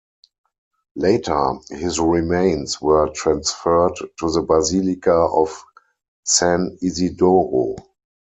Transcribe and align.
Later, 0.95 1.59
his 1.69 1.99
remains 1.99 2.81
were 2.81 3.09
transferred 3.13 3.95
to 4.17 4.31
the 4.31 4.41
Basilica 4.41 5.11
of 5.13 5.63
San 6.23 6.75
Isidoro. 6.81 7.75